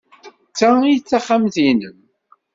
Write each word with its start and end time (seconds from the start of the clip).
D 0.49 0.53
ta 0.57 0.69
ay 0.87 0.97
d 0.99 1.03
taxxamt-nnem? 1.07 1.99